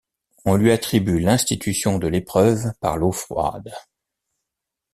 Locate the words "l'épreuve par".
2.07-2.97